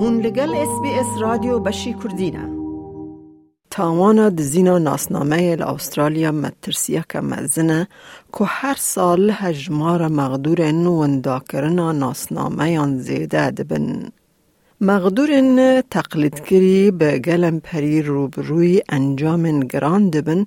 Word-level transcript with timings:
هون 0.00 0.20
لگل 0.20 0.54
اس 0.54 0.80
بی 0.82 0.90
اس 1.00 1.06
رادیو 1.20 1.58
بشی 1.58 1.94
کردینه 2.02 2.58
تاوانا 3.70 4.28
دزینا 4.30 4.78
ناسنامه 4.78 5.56
استرالیا 5.60 6.32
مترسیه 6.32 7.04
که 7.08 7.20
مزنه 7.20 7.88
که 8.38 8.44
هر 8.44 8.76
سال 8.78 9.32
هجمار 9.34 10.08
مغدور 10.08 10.60
نوندا 10.72 11.38
کرنا 11.52 11.92
ناسنامه 11.92 12.70
یان 12.72 12.98
زیده 12.98 13.50
دبن. 13.50 14.08
مغدور 14.80 15.30
تقلید 15.90 16.40
کری 16.40 16.90
به 16.90 17.18
گلم 17.18 17.60
پری 17.60 18.02
روبروی 18.02 18.82
انجام 18.88 19.60
گران 19.60 20.10
دبن 20.10 20.46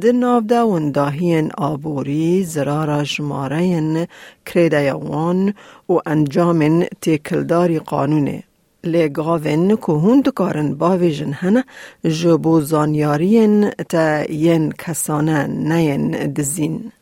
ده 0.00 0.12
نافده 0.12 0.60
ونداهی 0.60 1.48
آبوری 1.58 2.44
زرار 2.44 3.04
جماره 3.04 4.08
کریدیوان 4.46 5.54
و 5.88 5.92
انجام 6.06 6.84
تیکلداری 7.00 7.78
قانونه. 7.78 8.47
لگاوین 8.84 9.76
که 9.76 9.92
هند 9.92 10.28
کارن 10.28 10.74
باویجن 10.74 11.32
هنه 11.32 11.64
جبو 12.04 12.60
زانیارین 12.60 13.70
تا 13.70 14.24
ین 14.24 14.72
کسانه 14.72 15.46
نین 15.46 16.10
دزین. 16.10 16.92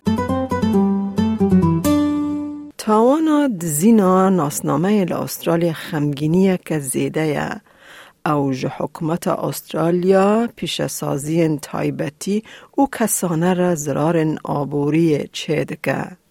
تاوانا 2.79 3.49
دزینا 3.49 4.29
ناسنامه 4.29 5.07
استرالیا 5.11 5.73
خمگینیه 5.73 6.59
که 6.65 6.79
زیده 6.79 7.27
یا 7.27 7.61
او 8.27 8.53
حکومت 8.53 9.29
استرالیا 9.29 10.49
پیش 10.57 10.87
سازی 10.87 11.59
تایبتی 11.63 12.43
و 12.79 12.87
کسانه 12.99 13.55
را 13.55 13.75
زرار 13.75 14.39
آبوری 14.45 15.29
چید 15.33 15.79
که. 15.83 16.26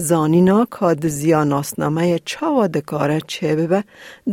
زانینا 0.00 0.66
که 0.80 0.86
دزیا 0.94 1.44
ناسنامه 1.44 2.18
چاوا 2.24 2.66
دکاره 2.66 3.20
چه 3.26 3.56
ببه 3.56 3.84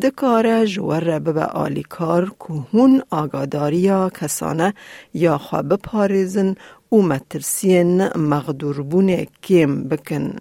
دکاره 0.04 0.66
جور 0.66 1.20
ببه 1.20 1.46
آلیکار 1.46 2.26
که 2.40 2.54
هون 2.74 3.02
آگاداریا 3.12 4.10
کسانه 4.10 4.74
یا 5.14 5.38
خواه 5.38 5.62
بپاریزن 5.62 6.56
و 6.92 6.96
مترسین 6.96 8.08
مغدوربون 8.18 9.26
کم 9.44 9.84
بکن. 9.84 10.36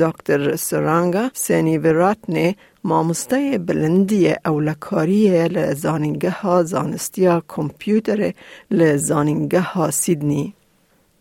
دکتر 0.00 0.56
سرانگا 0.56 1.30
سینی 1.34 1.78
وراتنه 1.78 2.56
مامسته 2.84 3.58
بلندی 3.58 4.34
اولکاری 4.44 5.48
لزانینگه 5.48 6.30
ها 6.30 6.62
زانستیا 6.62 7.42
کمپیوتر 7.48 8.32
لزانینگه 8.70 9.60
ها 9.60 9.90
سیدنی. 9.90 10.54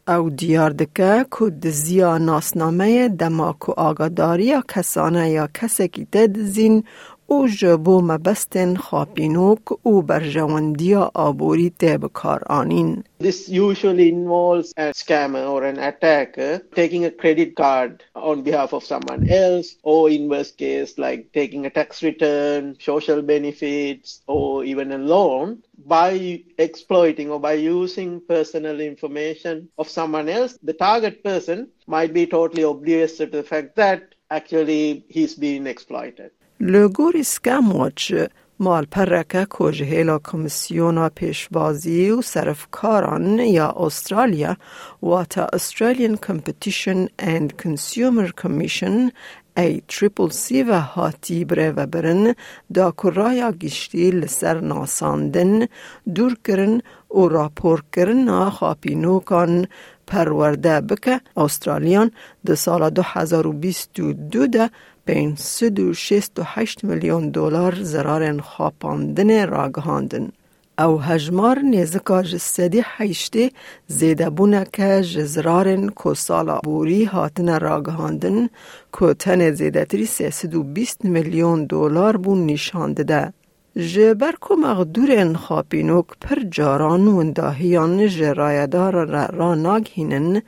او 0.07 0.29
دیار 0.29 0.73
که 0.73 1.25
کو 1.31 1.49
دزییا 1.49 2.17
ناسنامه 2.17 3.09
دەما 3.19 3.55
و 3.67 4.39
یا 4.39 4.61
کسانه 4.67 5.29
یا 5.29 5.47
کەسێکی 5.57 6.05
تر 6.11 6.27
دزین 6.27 6.83
او 7.30 7.46
جبو 7.48 8.00
مبستن 8.00 8.76
خاپینوک 8.76 9.72
او 9.82 10.02
برجواندی 10.02 10.94
آبوری 10.94 11.70
تب 11.78 12.06
کار 12.12 12.42
آنین. 12.50 13.04
This 13.20 13.48
usually 13.48 14.08
involves 14.08 14.72
a 14.76 14.86
scammer 15.00 15.44
or 15.54 15.64
an 15.64 15.78
attacker 15.78 16.52
taking 16.74 17.04
a 17.04 17.10
credit 17.10 17.50
card 17.56 18.04
on 18.14 18.42
behalf 18.42 18.72
of 18.72 18.82
someone 18.92 19.28
else, 19.28 19.68
or 19.82 20.08
in 20.08 20.28
worst 20.28 20.56
case, 20.56 20.90
like 21.04 21.22
taking 21.40 21.66
a 21.66 21.70
tax 21.70 22.02
return, 22.02 22.76
social 22.80 23.20
benefits, 23.20 24.22
or 24.26 24.64
even 24.64 24.92
a 24.92 24.98
loan 25.14 25.62
by 25.98 26.42
exploiting 26.56 27.30
or 27.30 27.40
by 27.40 27.52
using 27.52 28.10
personal 28.36 28.80
information 28.80 29.68
of 29.78 29.88
someone 29.98 30.28
else. 30.38 30.58
The 30.62 30.78
target 30.88 31.22
person 31.22 31.68
might 31.86 32.12
be 32.14 32.26
totally 32.26 32.62
oblivious 32.62 33.18
to 33.18 33.26
the 33.26 33.42
fact 33.42 33.76
that 33.76 34.14
actually 34.30 35.04
he's 35.08 35.34
being 35.34 35.66
exploited. 35.66 36.30
لگوری 36.65 37.23
سکم 37.23 37.71
واچ 37.71 38.13
مال 38.59 38.85
پرکه 38.85 39.45
کجهیلا 39.49 40.19
کمیسیونا 40.19 41.09
پیشبازی 41.09 42.09
و 42.09 42.21
صرفکاران 42.21 43.39
یا 43.39 43.73
استرالیا 43.77 44.57
و 45.03 45.23
تا 45.23 45.47
Australian 45.47 46.15
Competition 46.27 47.09
and 47.19 47.47
Consumer 47.63 48.31
Commission 48.41 49.11
ای 49.57 49.81
تریپل 49.87 50.29
سی 50.29 50.63
و 50.63 50.79
هاتی 50.79 51.45
بره 51.45 51.71
و 51.71 51.85
برن 51.85 52.35
دا 52.73 52.91
کرایا 52.91 53.51
گشتی 53.51 54.11
لسر 54.11 54.59
ناساندن 54.59 55.67
دور 56.15 56.37
کرن 56.43 56.81
و 57.11 57.27
راپور 57.27 57.83
کرن 57.91 58.17
نا 58.17 58.49
خاپینوکان 58.49 59.67
پرورده 60.07 60.81
بکه 60.81 61.21
استرالیان 61.37 62.11
ده 62.45 62.55
سال 62.55 62.89
2022 62.89 64.47
ده 64.47 64.69
568 65.05 66.83
میلیون 66.83 67.29
دلار 67.29 67.75
زرار 67.81 68.41
خاپاندن 68.41 69.47
راگهاندن. 69.47 70.31
او 70.79 71.01
هجمار 71.01 71.59
نیزکا 71.59 72.23
جسدی 72.23 72.83
حیشتی 72.97 73.51
زیده 73.87 74.29
بونه 74.29 74.65
که 74.73 75.01
جزرارن 75.01 75.89
کو 75.89 76.13
سالا 76.13 76.59
بوری 76.63 77.03
هاتن 77.03 77.59
راگهاندن 77.59 78.49
که 78.99 79.13
تن 79.13 79.51
زیده 79.51 79.85
تری 79.85 80.05
320 80.05 81.05
میلیون 81.05 81.65
دلار 81.65 82.17
بون 82.17 82.45
نشانده 82.45 83.03
ده. 83.03 83.33
جبر 83.75 84.35
کو 84.41 84.55
مغدور 84.55 85.33
خاپینوک 85.33 86.05
پر 86.21 86.39
جاران 86.51 87.07
و 87.07 87.17
انداهیان 87.17 88.07
جرایدار 88.07 88.93
را, 89.05 89.25
را 89.25 89.55
ناگهینن 89.55 90.41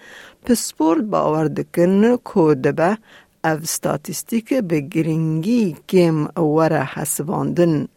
پسپورت 0.46 1.02
باوردکن 1.04 2.18
که 2.18 2.56
دبه 2.64 2.98
او 3.46 3.60
ستاتیستیک 3.64 4.54
به 4.54 4.80
گرینگی 4.80 5.76
کم 5.90 6.18
وره 6.56 6.84
حسواندن. 6.94 7.88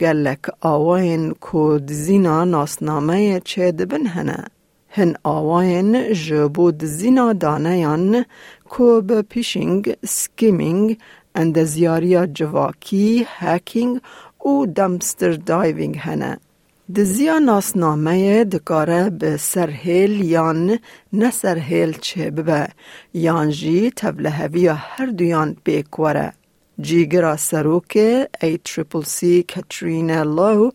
گلک 0.00 0.44
آواین 0.60 1.24
کود 1.30 1.92
زینا 1.92 2.44
ناسنامه 2.44 3.40
چه 3.40 3.72
دبن 3.72 4.06
هنه. 4.06 4.44
هن 4.88 5.14
آواین 5.24 6.12
جبود 6.12 6.84
زینا 6.84 7.32
دانیان 7.32 8.24
کو 8.68 9.00
به 9.00 9.22
پیشنگ، 9.22 9.96
سکیمینگ، 10.06 10.98
اندزیاریا 11.34 12.26
جواکی، 12.26 13.26
هکینگ 13.38 14.00
و 14.46 14.66
دمستر 14.66 15.32
دایوینگ 15.32 15.98
هنه. 15.98 16.38
دزیا 16.94 17.38
ناسنامه 17.38 18.44
دکاره 18.44 19.10
به 19.10 19.36
سرهیل 19.36 20.20
یان 20.24 20.78
نه 21.12 21.30
سرهیل 21.30 21.98
چه 22.00 22.30
ببه 22.30 22.68
یان 23.14 23.50
جی 23.50 23.90
تبلهوی 23.96 24.66
هر 24.68 25.06
دویان 25.06 25.56
بیکوره. 25.64 26.32
جیگرا 26.80 27.36
سروک 27.36 27.96
ای 28.42 28.58
تریپل 28.64 29.02
سی 29.02 29.42
کترینا 29.42 30.22
لو 30.22 30.70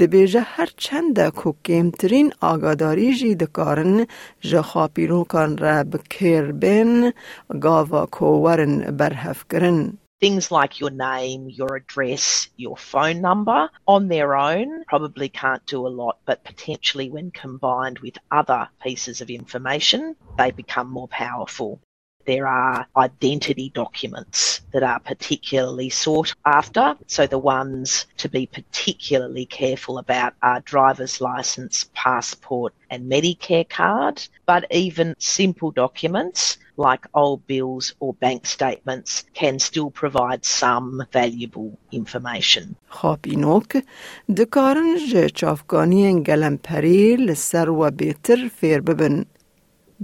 دبیجه 0.00 0.40
هر 0.40 0.68
چند 0.76 1.16
که 1.18 1.54
کمترین 1.64 2.32
آگاداری 2.40 3.14
جی 3.14 3.34
دکارن 3.34 4.06
جخاپیرو 4.40 5.24
کان 5.24 5.58
را 5.58 5.84
بکیر 5.84 6.52
بین 6.52 7.12
گاوا 7.60 8.06
کوورن 8.06 8.96
برهف 8.96 9.44
کرن. 9.50 9.92
Things 10.24 10.50
like 10.50 10.80
your 10.80 10.88
name, 10.88 11.50
your 11.50 11.76
address, 11.76 12.48
your 12.56 12.78
phone 12.78 13.20
number 13.20 13.68
on 13.86 14.08
their 14.08 14.34
own 14.34 14.82
probably 14.84 15.28
can't 15.28 15.66
do 15.66 15.86
a 15.86 15.88
lot, 15.88 16.16
but 16.24 16.42
potentially 16.44 17.10
when 17.10 17.30
combined 17.30 17.98
with 17.98 18.16
other 18.30 18.70
pieces 18.82 19.20
of 19.20 19.28
information, 19.28 20.16
they 20.38 20.50
become 20.50 20.88
more 20.88 21.08
powerful 21.08 21.78
There 22.25 22.47
are 22.65 22.85
identity 22.95 23.71
documents 23.73 24.61
that 24.73 24.83
are 24.83 24.99
particularly 24.99 25.89
sought 25.89 26.35
after. 26.45 26.95
So 27.07 27.25
the 27.25 27.39
ones 27.39 28.05
to 28.17 28.29
be 28.29 28.45
particularly 28.45 29.45
careful 29.45 29.97
about 29.97 30.33
are 30.43 30.59
driver's 30.75 31.15
license, 31.21 31.75
passport 31.95 32.71
and 32.91 33.11
Medicare 33.11 33.67
card, 33.67 34.17
but 34.45 34.61
even 34.69 35.15
simple 35.17 35.71
documents 35.71 36.59
like 36.77 37.03
old 37.15 37.41
bills 37.47 37.85
or 37.99 38.13
bank 38.25 38.45
statements 38.45 39.11
can 39.33 39.57
still 39.57 39.89
provide 39.89 40.45
some 40.45 41.03
valuable 41.11 41.71
information. 41.91 42.75
خاپینوک 42.89 43.83
دکارن 44.37 44.97
جه 45.11 45.29
چافگانی 45.29 46.23
گلمپری 46.23 47.15
لسر 47.15 47.69
و 47.69 47.91
بیتر 47.91 48.47
فیر 48.55 48.81
ببن. 48.81 49.25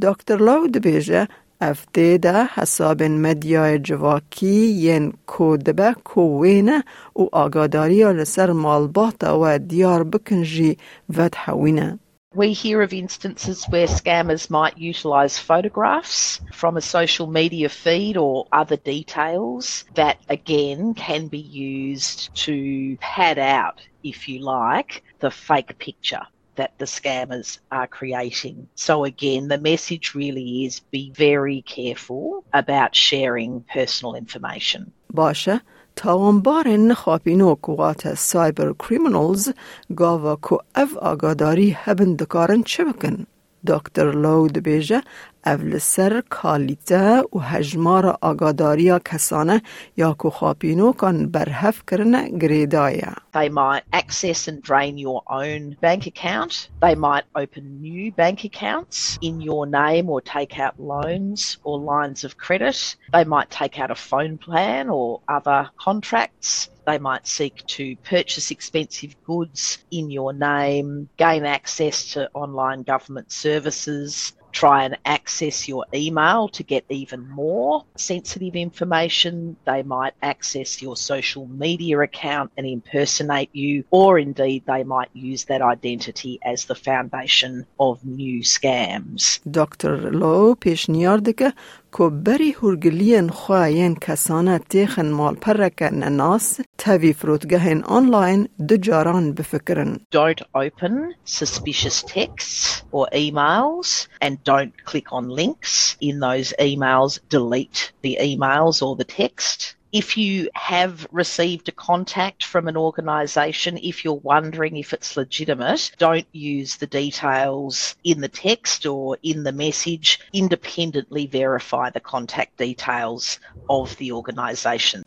دکتر 0.01 0.37
لاو 0.37 0.67
دبیجه 0.67 1.27
افته 1.61 2.17
ده 2.17 2.45
حساب 2.45 3.03
مدیای 3.03 3.79
جواکی 3.79 4.71
ین 4.71 5.13
کودبه 5.25 5.95
کوینه 6.03 6.83
و 7.15 7.21
آگاداری 7.31 8.03
لسر 8.03 8.51
مالبات 8.51 9.23
و 9.23 9.59
دیار 9.59 10.03
بکنجی 10.03 10.77
ود 11.09 11.35
حوینه. 11.35 11.99
We 12.35 12.51
hear 12.51 12.81
of 12.81 12.91
instances 12.91 13.65
where 13.69 13.87
scammers 13.87 14.49
might 14.49 14.77
utilise 14.77 15.39
photographs 15.39 16.41
from 16.51 16.75
a 16.75 16.81
social 16.81 17.27
media 17.27 17.69
feed 17.69 18.17
or 18.17 18.45
other 18.51 18.75
details 18.75 19.85
that 19.93 20.17
again 20.27 20.93
can 20.95 21.27
be 21.27 21.43
used 21.71 22.35
to 22.45 22.97
pad 22.99 23.39
out, 23.39 23.79
if 24.03 24.27
you 24.27 24.37
like, 24.39 24.91
the 25.21 25.31
fake 25.31 25.79
picture 25.79 26.25
that 26.59 26.71
the 26.77 26.85
scammers 26.85 27.59
are 27.71 27.87
creating. 27.87 28.67
So 28.75 29.03
again, 29.03 29.47
the 29.47 29.57
message 29.57 30.15
really 30.15 30.65
is 30.65 30.79
be 30.79 31.11
very 31.11 31.61
careful 31.61 32.43
about 32.53 32.95
sharing 32.95 33.65
personal 33.73 34.15
information. 34.15 34.91
باشه 35.13 35.61
تاوانبارن 35.95 36.93
خاپینو 36.93 37.55
کوات 37.55 38.13
سایبر 38.13 38.73
کریمنالز 38.73 39.49
گاوا 39.97 40.35
کو 40.35 40.57
اف 40.75 40.97
آگاداری 40.97 41.71
هبن 41.77 42.15
دکارن 42.15 42.63
چه 42.63 42.83
بکن؟ 42.83 43.25
دکتر 43.67 44.11
لو 44.11 44.47
دبیجه 44.47 45.03
اول 45.45 45.77
سر 45.77 46.23
کالیته 46.29 47.21
و 47.33 47.39
هجمار 47.39 48.17
آگاداریا 48.21 48.99
کسانه 48.99 49.61
یا 49.97 50.13
کو 50.13 50.29
خاپینو 50.29 50.93
کن 50.93 51.31
برهف 51.31 51.83
کرنه 51.87 52.29
گریدایه. 52.39 53.13
They 53.33 53.49
might 53.49 53.83
access 53.93 54.47
and 54.47 54.61
drain 54.63 54.97
your 54.97 55.21
own 55.29 55.75
bank 55.81 56.07
account. 56.07 56.69
They 56.81 56.95
might 56.95 57.25
open 57.35 57.63
new 57.81 58.11
bank 58.11 58.39
accounts 58.45 59.19
in 59.21 59.41
your 59.41 59.65
name 59.65 60.09
or 60.09 60.21
take 60.21 60.53
out 60.59 60.79
loans 60.79 61.57
or 61.63 61.75
lines 61.79 62.23
of 62.23 62.37
credit. 62.37 62.95
They 63.13 63.25
might 63.35 63.49
take 63.61 63.75
out 63.81 63.91
a 63.91 64.01
phone 64.09 64.37
plan 64.45 64.89
or 64.89 65.21
other 65.37 65.69
contracts. 65.85 66.69
They 66.85 66.99
might 66.99 67.25
seek 67.27 67.55
to 67.77 67.95
purchase 68.15 68.51
expensive 68.51 69.13
goods 69.23 69.79
in 69.91 70.05
your 70.11 70.33
name, 70.33 71.09
gain 71.17 71.43
access 71.57 72.13
to 72.13 72.29
online 72.33 72.83
government 72.83 73.31
services, 73.31 74.33
try 74.63 74.79
and 74.85 74.95
access 75.17 75.67
your 75.71 75.83
email 75.93 76.41
to 76.57 76.63
get 76.63 76.83
even 77.01 77.21
more 77.29 77.83
sensitive 78.11 78.55
information. 78.67 79.33
They 79.71 79.81
might 79.83 80.15
access 80.33 80.81
your 80.81 80.95
social 81.11 81.45
media 81.65 81.99
account 81.99 82.49
and 82.57 82.65
impersonate 82.77 83.51
you, 83.53 83.83
or 84.01 84.11
indeed 84.27 84.61
they 84.65 84.83
might 84.95 85.11
use 85.13 85.41
that 85.51 85.61
identity 85.75 86.33
as 86.53 86.59
the 86.65 86.79
foundation 86.89 87.65
of 87.87 87.93
new 88.05 88.37
scams. 88.55 89.39
دکتر 89.53 90.09
لو 90.09 90.55
پیشنیار 90.55 91.21
که 91.37 91.53
کو 91.91 92.09
بری 92.09 92.55
هرگلین 92.63 93.29
خواهین 93.29 93.95
کسانه 93.95 94.59
تیخن 94.59 95.11
مال 95.11 95.35
پرک 95.35 95.81
نناس 95.81 96.59
تاوی 96.77 97.13
فروتگهن 97.13 97.83
آنلاین 97.83 98.47
دو 98.67 98.77
جاران 98.77 99.33
بفکرن. 99.33 99.99
Don't 100.11 100.41
open 100.53 101.13
suspicious 101.25 102.03
texts 102.03 102.83
or 102.91 103.07
emails 103.13 104.07
and 104.21 104.38
don't 104.44 104.84
click 104.84 105.12
on 105.12 105.28
links 105.28 105.96
in 106.00 106.20
those 106.20 106.52
emails. 106.58 107.20
Delete 107.28 107.92
the 108.02 108.18
emails 108.20 108.86
or 108.86 108.96
the 108.96 109.04
text. 109.04 109.76
If 109.92 110.16
you 110.16 110.48
have 110.54 111.06
received 111.10 111.68
a 111.68 111.72
contact 111.72 112.44
from 112.44 112.68
an 112.68 112.76
organisation, 112.76 113.76
if 113.78 114.04
you're 114.04 114.14
wondering 114.14 114.76
if 114.76 114.92
it's 114.92 115.16
legitimate, 115.16 115.90
don't 115.98 116.28
use 116.30 116.76
the 116.76 116.86
details 116.86 117.96
in 118.04 118.20
the 118.20 118.28
text 118.28 118.86
or 118.86 119.18
in 119.24 119.42
the 119.42 119.52
message. 119.52 120.20
Independently 120.32 121.26
verify 121.26 121.90
the 121.90 121.98
contact 121.98 122.56
details 122.56 123.40
of 123.68 123.96
the 123.96 124.12
organisation. 124.12 125.02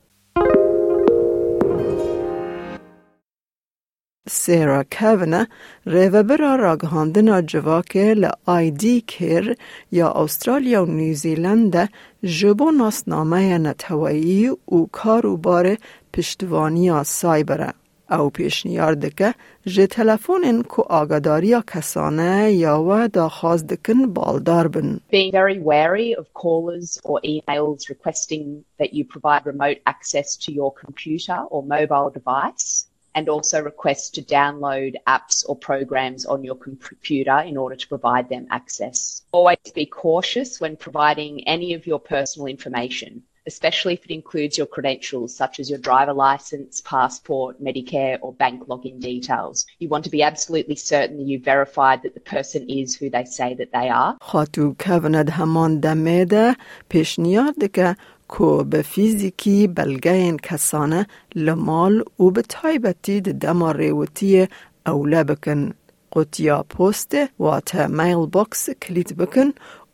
سیرا 4.29 4.83
کاونه 4.83 5.47
ریوبرا 5.85 6.55
راگهاندنا 6.55 7.41
جواکه 7.41 8.13
لآیدی 8.13 9.01
کر 9.01 9.55
یا 9.91 10.11
استرالیا 10.11 10.83
و 10.83 10.85
نیوزیلند 10.85 11.89
جبو 12.23 12.71
ناسنامه 12.71 13.57
نتوایی 13.57 14.47
و 14.49 14.85
کارو 14.91 15.37
بار 15.37 15.77
پشتوانی 16.13 17.03
سایبره. 17.03 17.73
او 18.11 18.29
پیشنیار 18.29 18.93
دکه 18.93 19.33
جه 19.65 19.87
تلفون 19.87 20.63
کو 20.63 20.81
آگاداری 20.81 21.55
کسانه 21.73 22.51
یا 22.51 22.83
و 22.83 23.07
داخواست 23.07 23.67
دکن 23.67 24.13
بالدار 24.13 24.67
بن. 24.67 24.99
Being 25.11 25.31
very 25.31 25.59
wary 25.59 26.15
of 26.15 26.25
callers 26.33 26.99
or 27.03 27.19
emails 27.23 27.89
requesting 27.89 28.63
that 28.79 28.93
you 28.93 29.03
provide 29.03 29.45
remote 29.45 29.79
access 29.85 30.37
to 30.37 30.51
your 30.53 30.71
computer 30.83 31.39
or 31.49 31.63
mobile 31.63 32.09
device. 32.09 32.92
and 33.14 33.28
also 33.28 33.60
request 33.60 34.14
to 34.14 34.22
download 34.22 34.94
apps 35.06 35.44
or 35.48 35.56
programs 35.56 36.24
on 36.24 36.44
your 36.44 36.54
computer 36.54 37.38
in 37.40 37.56
order 37.56 37.74
to 37.74 37.88
provide 37.88 38.28
them 38.28 38.46
access. 38.50 39.22
Always 39.32 39.58
be 39.74 39.86
cautious 39.86 40.60
when 40.60 40.76
providing 40.76 41.46
any 41.48 41.74
of 41.74 41.84
your 41.84 41.98
personal 41.98 42.46
information, 42.46 43.22
especially 43.46 43.94
if 43.94 44.04
it 44.04 44.12
includes 44.12 44.56
your 44.56 44.68
credentials 44.68 45.34
such 45.34 45.58
as 45.58 45.68
your 45.70 45.80
driver 45.88 46.12
license, 46.12 46.80
passport, 46.82 47.52
Medicare, 47.68 48.18
or 48.20 48.32
bank 48.32 48.58
login 48.68 49.00
details. 49.00 49.66
You 49.80 49.88
want 49.88 50.04
to 50.04 50.10
be 50.10 50.22
absolutely 50.22 50.76
certain 50.76 51.16
that 51.16 51.26
you've 51.30 51.42
verified 51.54 52.02
that 52.02 52.14
the 52.14 52.20
person 52.36 52.68
is 52.68 52.94
who 52.94 53.10
they 53.10 53.24
say 53.24 53.54
that 53.54 53.72
they 53.72 53.88
are. 53.88 54.16
خاطو 54.20 54.74
کهوند 54.78 55.30
همان 55.30 55.80
دمیده 55.80 56.56
پیشنیاد 56.88 57.70
که 57.72 57.96
کو 58.33 58.63
به 58.63 58.81
فیزیکی 58.81 59.67
بلگین 59.67 60.37
کسانه 60.37 61.07
لمال 61.35 62.03
و 62.19 62.31
به 62.31 62.41
تایبتی 62.41 63.21
دما 63.21 63.71
ریوتی 63.71 64.47
اوله 64.85 65.23
بکن. 65.23 65.73
قطیا 66.15 66.63
پست 66.63 67.13
و 67.39 67.59
تا 67.65 67.87
میل 67.87 68.25
باکس 68.25 68.69
کلیت 68.69 69.13
بکن 69.13 69.49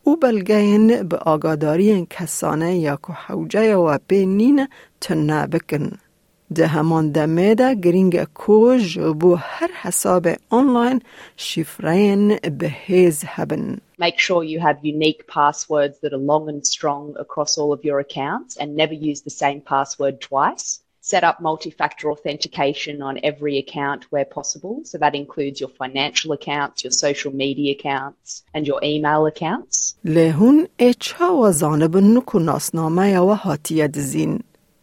و 0.06 0.16
بلگین 0.22 1.02
به 1.02 1.16
آگاداری 1.16 2.06
کسانه 2.10 2.78
یا 2.78 2.98
که 3.06 3.12
حوجه 3.12 3.74
و 3.76 3.98
بینین 4.08 4.68
تنه 5.00 5.46
بکن. 5.46 5.98
ده 6.55 6.67
همان 6.67 7.11
دمه 7.11 7.55
ده 7.55 7.75
گرینگ 7.75 8.23
کوژ 8.23 8.99
بو 8.99 9.35
هر 9.35 9.69
حساب 9.81 10.27
آنلاین 10.49 11.01
شفرین 11.37 12.37
به 12.37 12.67
هیز 12.85 13.23
هبن. 13.27 13.77
Make 13.99 14.19
sure 14.19 14.43
you 14.43 14.59
have 14.59 14.77
unique 14.83 15.21
passwords 15.27 15.95
that 16.01 16.13
are 16.13 16.25
long 16.31 16.49
and 16.49 16.67
strong 16.67 17.15
across 17.17 17.57
all 17.57 17.71
of 17.73 17.81
your 17.83 17.99
accounts 17.99 18.57
and 18.57 18.75
never 18.75 18.93
use 18.93 19.21
the 19.21 19.35
same 19.43 19.61
password 19.61 20.15
twice. 20.21 20.67
Set 21.13 21.23
up 21.29 21.37
multi-factor 21.39 22.05
authentication 22.13 22.95
on 23.09 23.15
every 23.29 23.55
account 23.63 24.01
where 24.11 24.27
possible. 24.37 24.75
So 24.89 24.95
that 25.03 25.13
includes 25.21 25.57
your 25.61 25.71
financial 25.81 26.31
accounts, 26.39 26.77
your 26.83 26.95
social 27.05 27.31
media 27.43 27.71
accounts, 27.77 28.27
and 28.55 28.63
your 28.69 28.79
email 28.83 29.21
accounts. 29.33 29.95
لهون 30.05 30.67
اچا 30.79 31.35
و 31.37 31.51
زانب 31.51 31.97
نکو 31.97 32.39
ناسنامه 32.39 33.19
و 33.19 33.33
هاتیه 33.33 33.87
دزین. 33.87 34.39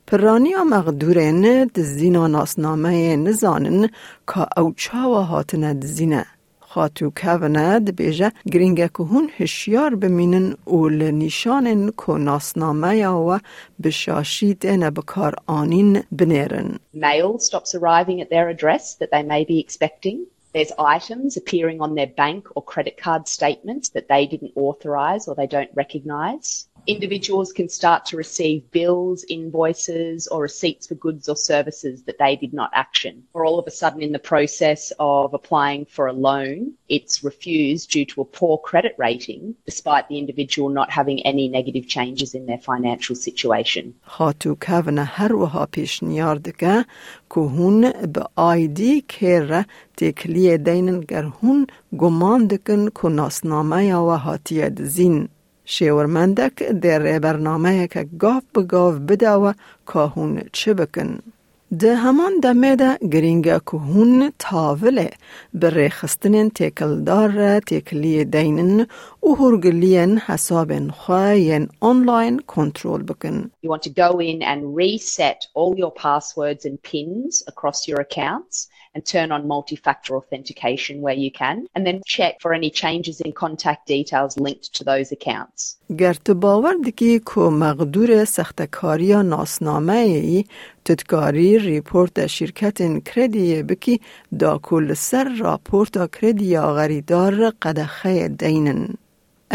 پرانیا 0.08 0.64
مقدورن 0.64 1.66
دزینا 1.66 2.28
ناسنامه 2.28 3.16
نزانن 3.16 3.90
که 4.28 4.60
او 4.60 4.74
و 4.94 5.24
هاتنه 5.24 5.74
دزینه. 5.74 6.26
خاتو 6.60 7.10
کونه 7.10 7.80
دبیجه 7.80 8.32
گرینگه 8.52 8.88
که 8.88 9.04
هون 9.04 9.30
هشیار 9.38 9.96
بمینن 9.96 10.56
و 10.68 10.88
لنشانن 10.88 11.92
که 12.06 12.14
ناسنامه 12.14 13.08
و 13.08 13.40
بشاشید 13.84 14.66
اینه 14.66 14.90
بکار 14.92 15.36
آنین 15.46 16.04
بنیرن. 16.12 16.80
Mail 16.94 17.40
stops 17.40 17.76
arriving 17.76 18.22
at 18.22 18.30
their 18.30 18.50
address 18.50 18.96
that 18.96 19.12
they 19.12 19.24
may 19.24 19.44
be 19.44 19.60
expecting. 19.60 20.18
There's 20.54 20.72
items 20.98 21.38
appearing 21.38 21.82
on 21.82 21.96
their 21.96 22.12
bank 22.24 22.44
or 22.56 22.64
credit 22.64 22.96
card 23.04 23.28
statements 23.28 23.90
that 23.90 24.08
they 24.08 24.26
didn't 24.34 24.54
authorize 24.56 25.28
or 25.28 25.36
they 25.36 25.50
don't 25.56 25.72
recognize. 25.84 26.48
Individuals 26.87 27.53
can 27.53 27.69
start 27.69 28.05
to 28.07 28.17
receive 28.17 28.69
bills, 28.73 29.25
invoices, 29.29 30.27
or 30.27 30.43
receipts 30.43 30.89
for 30.89 30.97
goods 30.97 31.29
or 31.29 31.37
services 31.37 32.03
that 32.07 32.19
they 32.19 32.35
did 32.35 32.53
not 32.53 32.71
action. 32.75 33.23
Or 33.35 33.45
all 33.45 33.59
of 33.61 33.69
a 33.69 33.71
sudden, 33.71 34.03
in 34.03 34.11
the 34.11 34.19
process 34.19 34.93
of 34.99 35.33
applying 35.33 35.85
for 35.85 36.09
a 36.09 36.13
loan, 36.13 36.73
it's 36.89 37.23
refused 37.23 37.91
due 37.91 38.07
to 38.07 38.23
a 38.23 38.25
poor 38.25 38.59
credit 38.59 38.95
rating, 38.99 39.55
despite 39.65 40.09
the 40.09 40.19
individual 40.19 40.69
not 40.71 40.91
having 40.91 41.19
any 41.25 41.47
negative 41.49 41.87
changes 41.87 42.35
in 42.35 42.47
their 42.47 42.59
financial 42.59 43.15
situation. 43.15 43.95
خاتو 44.03 44.55
کونه 44.55 45.05
هر 45.05 45.33
وها 45.35 45.67
پیشنیار 45.67 46.37
دکه 46.37 46.85
که 47.31 47.41
هون 47.41 47.91
به 47.91 48.27
آیدی 48.37 49.01
کره 49.01 49.67
تکلیه 49.97 50.57
دینن 50.57 51.01
گر 51.01 51.25
هون 51.25 51.67
گمان 51.99 52.47
دکن 52.47 52.89
که 52.89 53.09
ناسنامه 53.09 53.95
و 53.95 54.11
هاتیه 54.17 54.69
دزین. 54.69 55.29
شیورمندک 55.70 56.64
در 56.64 57.20
برنامه 57.20 57.88
که 57.88 58.08
گاف 58.20 58.44
به 58.54 58.64
گاف 58.64 58.96
بداوه 58.96 59.54
که 59.88 60.00
هون 60.00 60.42
چه 60.52 60.74
بکن. 60.74 61.20
ده 61.80 61.96
همان 61.96 62.40
دمه 62.44 62.76
ده 62.76 62.98
گرینگه 62.98 63.60
که 63.72 63.78
هون 63.78 64.32
تاوله 64.40 65.10
بره 65.54 65.90
خستنین 65.90 66.50
تکلدار 66.50 67.60
تکلی 67.60 68.26
دینن 68.26 68.88
و 69.24 69.34
هرگلین 69.40 70.18
حساب 70.18 70.90
خواهین 70.90 71.70
آنلاین 71.80 72.40
کنترول 72.40 73.04
بکن. 73.04 73.52
You 73.64 73.70
want 73.70 73.84
to 73.84 73.90
go 73.90 74.20
in 74.20 74.42
and 74.42 74.76
reset 74.76 75.40
all 75.54 75.76
your 75.78 75.92
passwords 75.92 76.66
and 76.66 76.82
pins 76.84 77.44
across 77.48 77.88
your 77.88 78.00
accounts 78.00 78.70
and 78.98 79.06
turn 79.06 79.32
on 79.32 79.48
multi-factor 79.48 80.12
authentication 80.20 81.02
where 81.06 81.20
you 81.26 81.32
can 81.42 81.58
and 81.76 81.86
then 81.88 82.02
check 82.16 82.34
for 82.44 82.52
any 82.60 82.72
changes 82.84 83.22
in 83.22 83.32
contact 83.32 83.82
details 83.96 84.32
linked 84.46 84.74
to 84.78 84.84
those 84.84 85.12
accounts. 85.12 85.78
گر 85.98 86.14
تو 86.14 86.34
باور 86.34 86.74
دکی 86.86 87.20
که 87.20 87.40
مقدور 87.40 88.26
سختکاری 88.26 89.14
ناسنامه 89.14 89.94
ای 89.94 90.46
تدکاری 90.86 91.60
ریپورت 91.60 92.28
شرکت 92.28 93.04
کردی 93.04 93.64
بکی 93.64 94.02
دا 94.40 94.58
کل 94.64 94.94
سر 94.94 95.30
راپورت 95.40 96.16
کردی 96.22 96.58
آغریدار 96.58 97.50
قدخه 97.62 98.28
دینن. 98.28 98.98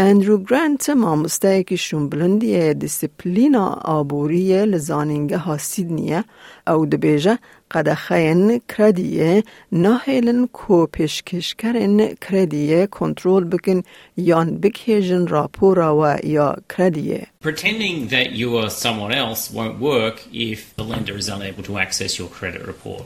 اندرو 0.00 0.36
گرانت 0.48 0.84
مامۆستایەکی 1.02 1.78
شومبلندیە 1.86 2.64
دیسپلینا 2.82 3.66
ئابووریە 3.88 4.62
لە 4.72 4.78
زانینگەها 4.88 5.56
سیدنیە 5.70 6.20
ئەو 6.68 6.80
دەبێژە 6.92 7.34
قەدەخەیەن 7.72 8.42
کرێدیە 8.72 9.32
ناهێلن 9.84 10.40
کۆ 10.58 10.78
پێشکەشکەرن 10.94 11.96
کرێدیە 12.24 12.82
کۆنترۆل 12.96 13.44
بکن 13.52 13.80
یان 14.30 14.48
بکێژن 14.62 15.24
راپۆراوە 15.34 16.12
یا 16.36 16.48
کرێدیە. 16.72 17.22
Pretending 17.48 17.96
that 18.14 18.28
you 18.40 18.48
are 18.60 18.70
someone 18.84 19.12
else 19.24 19.42
won't 19.58 19.76
work 19.92 20.16
if 20.50 20.60
the 20.78 20.86
lender 20.92 21.16
is 21.22 21.28
unable 21.36 21.64
to 21.70 21.74
access 21.84 22.12
your 22.20 22.30
credit 22.38 22.62
report. 22.72 23.04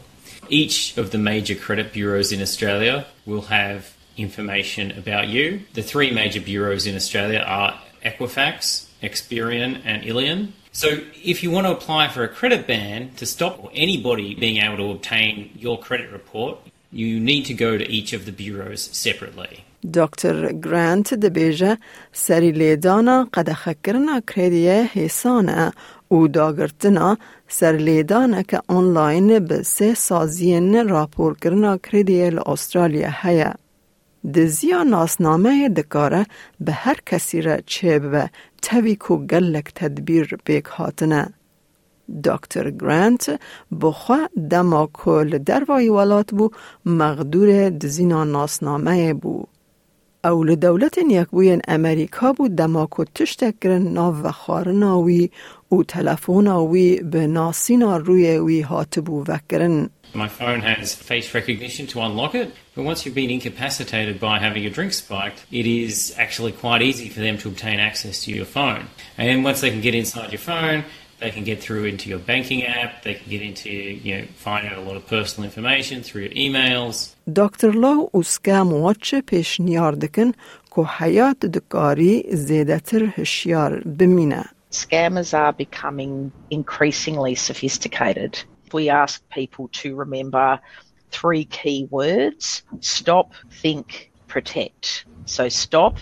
Each 0.61 0.79
of 1.01 1.07
the 1.15 1.23
major 1.31 1.57
credit 1.65 1.89
bureaus 1.97 2.29
in 2.37 2.41
Australia 2.47 2.97
will 3.31 3.47
have 3.59 3.81
information 4.17 4.91
about 4.93 5.29
you. 5.29 5.63
The 5.75 5.83
three 5.83 6.11
major 6.11 6.41
bureaus 6.41 6.87
in 6.87 6.95
Australia 6.95 7.41
are 7.41 7.81
Equifax, 8.05 8.87
Experian, 9.03 9.81
and 9.85 10.05
Ilion. 10.05 10.55
So, 10.73 10.89
if 11.23 11.43
you 11.43 11.51
want 11.51 11.67
to 11.67 11.73
apply 11.73 12.09
for 12.09 12.23
a 12.25 12.29
credit 12.29 12.67
ban 12.67 13.11
to 13.17 13.27
stop 13.27 13.71
anybody 13.75 14.35
being 14.35 14.59
able 14.59 14.79
to 14.79 14.91
obtain 14.91 15.51
your 15.55 15.79
credit 15.79 16.11
report, 16.11 16.59
you 16.91 17.21
need 17.21 17.45
to 17.47 17.55
go 17.55 17.77
to 17.77 17.87
each 17.91 18.13
of 18.13 18.25
the 18.27 18.33
bureaus 18.33 18.83
separately. 18.93 19.65
دکتر 19.95 20.53
گرانت 20.53 21.15
دبیجه 21.15 21.79
سری 22.13 22.51
لیدانا 22.53 23.29
قد 23.35 23.53
خکرنا 23.53 24.21
کردیه 24.35 24.91
حسانه 24.95 25.73
او 26.09 26.29
داگرتنا 26.29 27.19
سر 27.49 27.73
لیدانه 27.73 28.43
که 28.43 28.61
آنلاین 28.69 29.39
به 29.39 29.63
سه 29.63 29.95
سازین 29.95 30.89
راپور 30.89 31.37
کرنا 31.39 31.77
کردیه 31.77 32.31
لأسترالیا 32.31 33.11
هیا. 33.23 33.55
دزیا 34.36 34.84
ناسنامه 34.84 35.70
دکاره 35.70 36.26
به 36.60 36.72
هر 36.72 36.98
کسی 37.06 37.42
را 37.42 37.58
چه 37.66 38.00
به 38.00 38.30
توی 38.62 38.96
کو 38.96 39.18
گلک 39.18 39.72
تدبیر 39.76 40.38
بیک 40.46 40.66
هاتنه. 40.66 41.34
دکتر 42.24 42.72
گرانت 42.72 43.40
بخوا 43.82 44.28
دما 44.52 44.90
کل 44.94 45.40
وای 45.68 45.90
ولات 45.90 46.32
بو 46.32 46.50
مغدور 46.86 47.70
دزینا 47.70 48.24
ناسنامه 48.24 49.14
بو. 49.14 49.44
اول 50.24 50.56
دولت 50.56 51.00
بوین 51.32 51.62
امریکا 51.68 52.34
بو 52.34 52.48
دما 52.48 52.86
کو 52.86 53.04
تشتکرن 53.16 53.82
ناو 53.82 54.16
و 54.16 54.32
خارناوی 54.32 55.30
و 55.72 55.84
تلفوناوی 55.84 56.96
به 56.98 57.28
ناسینا 57.28 57.98
روی 57.98 58.38
وی 58.38 58.62
هاتبو 58.62 59.24
وکرن. 59.28 59.90
My 60.14 60.28
phone 60.28 60.62
has 60.62 60.96
face 60.96 61.34
recognition 61.34 61.88
to 61.88 62.02
unlock 62.02 62.34
it, 62.36 62.54
but 62.76 62.84
once 62.84 63.06
you've 63.06 63.16
been 63.16 63.30
incapacitated 63.30 64.20
by 64.20 64.40
having 64.40 64.64
your 64.64 64.72
drink 64.72 64.94
spiked, 64.94 65.46
it 65.52 65.66
is 65.66 66.16
actually 66.18 66.52
quite 66.54 66.82
easy 66.82 67.10
for 67.10 67.20
them 67.20 67.38
to 67.40 67.50
obtain 67.50 67.80
access 67.80 68.24
to 68.24 68.32
your 68.32 68.46
phone. 68.46 68.88
And 69.18 69.44
once 69.44 69.62
they 69.62 69.70
can 69.70 69.82
get 69.82 69.96
inside 69.96 70.32
your 70.32 70.40
phone, 70.40 70.86
they 71.20 71.32
can 71.32 71.44
get 71.44 71.62
through 71.62 71.86
into 71.86 72.10
your 72.10 72.20
banking 72.20 72.64
app, 72.66 73.04
they 73.04 73.16
can 73.16 73.30
get 73.30 73.42
into, 73.42 73.70
you 73.70 74.18
know, 74.18 74.26
find 74.36 74.68
out 74.68 74.78
a 74.78 74.82
lot 74.82 74.96
of 74.96 75.08
personal 75.08 75.46
information 75.46 76.04
through 76.04 76.24
your 76.24 76.32
emails. 76.32 77.16
Dr. 77.32 77.74
Lowe, 77.74 78.10
uska 78.14 78.64
muwache 78.66 79.22
peshniar 79.24 79.96
dikin 79.96 80.36
hayat 80.72 81.40
zedatir 81.40 83.14
hishyar 83.16 83.84
bimina. 83.84 84.48
Scammers 84.72 85.34
are 85.34 85.54
becoming 85.54 86.32
increasingly 86.52 87.34
sophisticated 87.34 88.44
we 88.73 88.89
ask 88.89 89.27
people 89.31 89.69
to 89.69 89.95
remember 89.95 90.61
three 91.11 91.45
key 91.45 91.87
words 91.91 92.63
stop, 92.81 93.33
think, 93.51 94.11
protect. 94.29 95.05
So, 95.27 95.49
stop, 95.49 95.99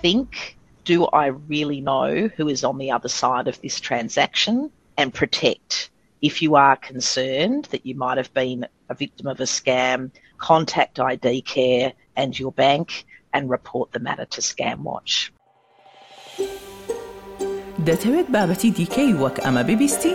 think, 0.00 0.56
do 0.84 1.06
I 1.06 1.26
really 1.26 1.80
know 1.80 2.28
who 2.36 2.48
is 2.48 2.64
on 2.64 2.78
the 2.78 2.90
other 2.90 3.08
side 3.08 3.48
of 3.48 3.60
this 3.60 3.80
transaction? 3.80 4.70
And 4.98 5.12
protect. 5.12 5.90
If 6.20 6.42
you 6.42 6.54
are 6.54 6.76
concerned 6.76 7.64
that 7.72 7.84
you 7.86 7.94
might 7.94 8.18
have 8.18 8.32
been 8.34 8.66
a 8.88 8.94
victim 8.94 9.26
of 9.26 9.40
a 9.40 9.44
scam, 9.44 10.10
contact 10.38 11.00
ID 11.00 11.42
Care 11.42 11.92
and 12.14 12.38
your 12.38 12.52
bank 12.52 13.06
and 13.32 13.48
report 13.48 13.92
the 13.92 14.00
matter 14.00 14.26
to 14.26 14.40
ScamWatch. 14.40 15.30
دەتەوێت 17.88 18.28
بابەتی 18.34 18.70
دیکەی 18.78 19.12
وەک 19.22 19.36
ئەمە 19.44 19.62
ببیستی؟ 19.68 20.14